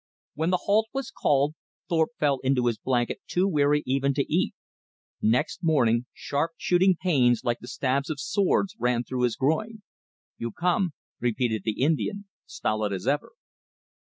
[0.33, 1.53] When the halt was called,
[1.87, 4.55] Thorpe fell into his blanket too weary even to eat.
[5.21, 9.83] Next morning sharp, shooting pains, like the stabs of swords, ran through his groin.
[10.39, 13.33] "You come," repeated the Indian, stolid as ever.